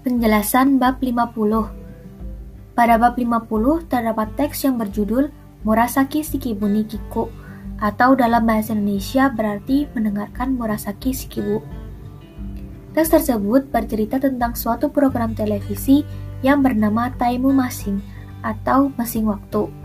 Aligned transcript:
Penjelasan 0.00 0.80
bab 0.80 0.96
50 1.04 1.36
Pada 2.72 2.96
bab 2.96 3.20
50 3.20 3.84
terdapat 3.84 4.32
teks 4.32 4.64
yang 4.64 4.80
berjudul 4.80 5.28
Murasaki 5.60 6.24
Shikibu 6.24 6.72
Kiku 6.88 7.28
atau 7.76 8.16
dalam 8.16 8.48
bahasa 8.48 8.72
Indonesia 8.72 9.28
berarti 9.28 9.92
mendengarkan 9.92 10.56
Murasaki 10.56 11.12
Shikibu. 11.12 11.60
Teks 12.96 13.12
tersebut 13.12 13.68
bercerita 13.68 14.16
tentang 14.16 14.56
suatu 14.56 14.88
program 14.88 15.36
televisi 15.36 16.00
yang 16.40 16.64
bernama 16.64 17.12
Taimu 17.20 17.52
Masing 17.52 18.00
atau 18.40 18.88
Masing 18.96 19.28
Waktu. 19.28 19.79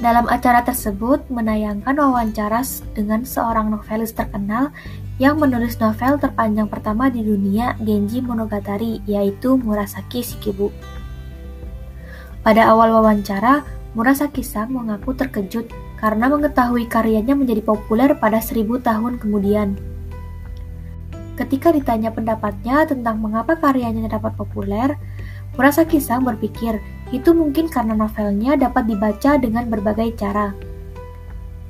Dalam 0.00 0.24
acara 0.30 0.64
tersebut 0.64 1.28
menayangkan 1.28 1.92
wawancara 1.98 2.64
dengan 2.96 3.28
seorang 3.28 3.68
novelis 3.68 4.16
terkenal 4.16 4.72
yang 5.20 5.36
menulis 5.36 5.76
novel 5.76 6.16
terpanjang 6.16 6.66
pertama 6.66 7.12
di 7.12 7.20
dunia 7.20 7.76
Genji 7.76 8.24
Monogatari, 8.24 9.04
yaitu 9.04 9.60
Murasaki 9.60 10.24
Shikibu. 10.24 10.72
Pada 12.42 12.72
awal 12.72 12.90
wawancara, 12.90 13.62
Murasaki-san 13.92 14.72
mengaku 14.72 15.12
terkejut 15.12 15.68
karena 16.00 16.26
mengetahui 16.32 16.88
karyanya 16.88 17.36
menjadi 17.36 17.60
populer 17.60 18.16
pada 18.16 18.40
seribu 18.40 18.80
tahun 18.80 19.20
kemudian. 19.20 19.76
Ketika 21.36 21.70
ditanya 21.70 22.08
pendapatnya 22.08 22.88
tentang 22.88 23.20
mengapa 23.20 23.54
karyanya 23.60 24.08
dapat 24.08 24.32
populer, 24.34 24.96
Murasaki-san 25.54 26.24
berpikir 26.24 26.80
itu 27.12 27.30
mungkin 27.36 27.68
karena 27.68 27.92
novelnya 27.92 28.56
dapat 28.56 28.88
dibaca 28.88 29.36
dengan 29.36 29.68
berbagai 29.68 30.16
cara. 30.16 30.56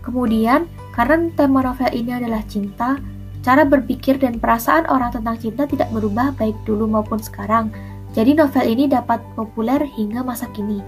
Kemudian, 0.06 0.70
karena 0.94 1.28
tema 1.34 1.62
novel 1.66 1.90
ini 1.90 2.10
adalah 2.14 2.42
cinta, 2.46 2.98
Cara 3.42 3.66
berpikir 3.66 4.22
dan 4.22 4.38
perasaan 4.38 4.86
orang 4.86 5.10
tentang 5.10 5.34
cinta 5.34 5.66
tidak 5.66 5.90
berubah 5.90 6.30
baik 6.38 6.54
dulu 6.62 6.86
maupun 6.86 7.18
sekarang, 7.18 7.74
jadi 8.14 8.38
novel 8.38 8.62
ini 8.62 8.86
dapat 8.86 9.18
populer 9.34 9.82
hingga 9.82 10.22
masa 10.22 10.46
kini. 10.54 10.78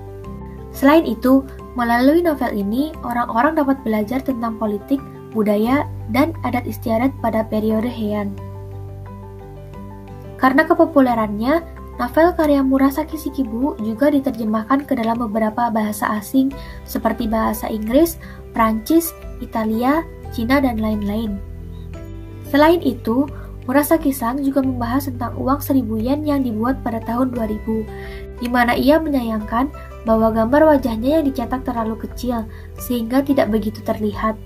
Selain 0.71 1.03
itu, 1.03 1.43
melalui 1.75 2.23
novel 2.23 2.55
ini, 2.55 2.95
orang-orang 3.03 3.59
dapat 3.59 3.83
belajar 3.83 4.23
tentang 4.23 4.55
politik, 4.55 5.03
budaya, 5.35 5.83
dan 6.15 6.31
adat 6.47 6.63
istiadat 6.63 7.11
pada 7.19 7.43
periode 7.43 7.91
Heian. 7.91 8.31
Karena 10.39 10.63
kepopulerannya, 10.63 11.59
novel 11.97 12.35
karya 12.35 12.61
Murasaki 12.61 13.15
Shikibu 13.15 13.79
juga 13.83 14.11
diterjemahkan 14.11 14.87
ke 14.87 14.99
dalam 14.99 15.19
beberapa 15.19 15.71
bahasa 15.71 16.11
asing 16.19 16.51
seperti 16.83 17.31
bahasa 17.31 17.71
Inggris, 17.71 18.19
Prancis, 18.51 19.15
Italia, 19.39 20.03
Cina, 20.35 20.59
dan 20.59 20.83
lain-lain. 20.83 21.39
Selain 22.51 22.83
itu, 22.83 23.27
Murasaki 23.65 24.13
Sang 24.13 24.39
juga 24.45 24.61
membahas 24.61 25.09
tentang 25.09 25.35
uang 25.41 25.65
seribu 25.65 25.97
yen 25.97 26.21
yang 26.23 26.45
dibuat 26.45 26.85
pada 26.85 27.01
tahun 27.01 27.33
2000, 27.33 28.43
di 28.45 28.49
mana 28.53 28.77
ia 28.77 29.01
menyayangkan 29.01 29.73
bahwa 30.05 30.29
gambar 30.31 30.77
wajahnya 30.77 31.19
yang 31.21 31.25
dicetak 31.25 31.65
terlalu 31.65 31.97
kecil 32.05 32.45
sehingga 32.77 33.25
tidak 33.25 33.49
begitu 33.49 33.81
terlihat. 33.81 34.37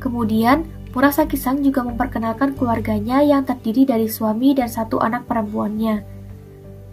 Kemudian, 0.00 0.64
Murasaki 0.90 1.38
Sang 1.38 1.62
juga 1.62 1.86
memperkenalkan 1.86 2.56
keluarganya 2.58 3.22
yang 3.22 3.46
terdiri 3.46 3.86
dari 3.86 4.08
suami 4.10 4.56
dan 4.56 4.66
satu 4.66 4.98
anak 4.98 5.28
perempuannya. 5.28 6.19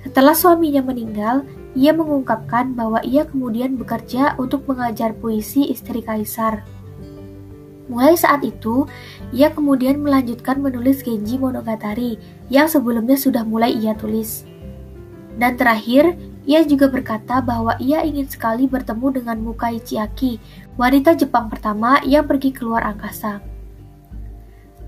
Setelah 0.08 0.32
suaminya 0.32 0.80
meninggal, 0.80 1.44
ia 1.76 1.92
mengungkapkan 1.92 2.72
bahwa 2.80 3.04
ia 3.04 3.28
kemudian 3.28 3.76
bekerja 3.76 4.40
untuk 4.40 4.64
mengajar 4.64 5.12
puisi 5.12 5.68
istri 5.68 6.00
kaisar. 6.00 6.64
Mulai 7.92 8.16
saat 8.16 8.40
itu, 8.48 8.88
ia 9.36 9.52
kemudian 9.52 10.00
melanjutkan 10.00 10.64
menulis 10.64 11.04
Genji 11.04 11.36
Monogatari 11.36 12.16
yang 12.48 12.72
sebelumnya 12.72 13.20
sudah 13.20 13.44
mulai 13.44 13.76
ia 13.76 14.00
tulis. 14.00 14.48
Dan 15.36 15.60
terakhir, 15.60 16.16
ia 16.48 16.64
juga 16.64 16.88
berkata 16.88 17.44
bahwa 17.44 17.76
ia 17.76 18.00
ingin 18.08 18.32
sekali 18.32 18.64
bertemu 18.64 19.20
dengan 19.20 19.44
Mukai 19.44 19.84
Chiaki, 19.84 20.40
wanita 20.80 21.20
Jepang 21.20 21.52
pertama 21.52 22.00
yang 22.08 22.24
pergi 22.24 22.56
keluar 22.56 22.88
angkasa. 22.88 23.44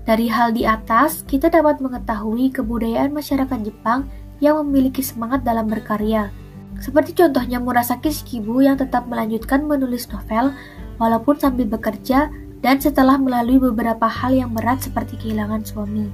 Dari 0.08 0.32
hal 0.32 0.56
di 0.56 0.64
atas, 0.64 1.28
kita 1.28 1.52
dapat 1.52 1.84
mengetahui 1.84 2.56
kebudayaan 2.56 3.12
masyarakat 3.12 3.68
Jepang 3.68 4.08
yang 4.40 4.58
memiliki 4.64 5.04
semangat 5.04 5.44
dalam 5.44 5.68
berkarya. 5.68 6.32
Seperti 6.80 7.12
contohnya 7.12 7.60
Murasaki 7.60 8.08
Shikibu 8.08 8.64
yang 8.64 8.80
tetap 8.80 9.04
melanjutkan 9.04 9.68
menulis 9.68 10.08
novel 10.08 10.56
walaupun 10.96 11.36
sambil 11.36 11.68
bekerja 11.68 12.32
dan 12.64 12.76
setelah 12.80 13.16
melalui 13.20 13.60
beberapa 13.60 14.08
hal 14.08 14.32
yang 14.32 14.52
berat 14.52 14.80
seperti 14.84 15.16
kehilangan 15.20 15.64
suami. 15.64 16.08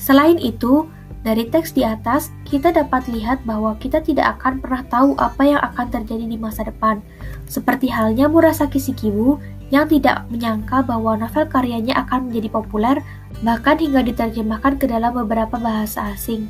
Selain 0.00 0.40
itu, 0.40 0.88
dari 1.26 1.50
teks 1.50 1.74
di 1.74 1.82
atas, 1.82 2.32
kita 2.48 2.70
dapat 2.72 3.10
lihat 3.10 3.42
bahwa 3.44 3.74
kita 3.76 4.00
tidak 4.00 4.38
akan 4.38 4.62
pernah 4.62 4.82
tahu 4.88 5.12
apa 5.18 5.42
yang 5.44 5.60
akan 5.60 5.86
terjadi 5.90 6.24
di 6.24 6.38
masa 6.38 6.64
depan, 6.64 7.02
seperti 7.44 7.90
halnya 7.90 8.30
Murasaki 8.30 8.78
Shikibu 8.78 9.36
yang 9.68 9.84
tidak 9.90 10.24
menyangka 10.32 10.80
bahwa 10.80 11.18
novel 11.18 11.44
karyanya 11.44 11.98
akan 12.06 12.30
menjadi 12.30 12.48
populer, 12.48 12.96
bahkan 13.44 13.76
hingga 13.76 14.00
diterjemahkan 14.00 14.80
ke 14.80 14.88
dalam 14.88 15.12
beberapa 15.12 15.60
bahasa 15.60 16.14
asing. 16.14 16.48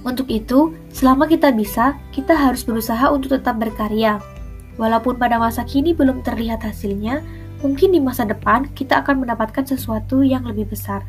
Untuk 0.00 0.32
itu, 0.32 0.72
selama 0.88 1.28
kita 1.28 1.52
bisa, 1.52 1.92
kita 2.08 2.32
harus 2.32 2.64
berusaha 2.64 3.12
untuk 3.12 3.36
tetap 3.36 3.60
berkarya. 3.60 4.16
Walaupun 4.80 5.20
pada 5.20 5.36
masa 5.36 5.60
kini 5.60 5.92
belum 5.92 6.24
terlihat 6.24 6.64
hasilnya, 6.64 7.20
mungkin 7.60 7.92
di 7.92 8.00
masa 8.00 8.24
depan 8.24 8.72
kita 8.72 9.04
akan 9.04 9.28
mendapatkan 9.28 9.68
sesuatu 9.68 10.24
yang 10.24 10.48
lebih 10.48 10.72
besar. 10.72 11.04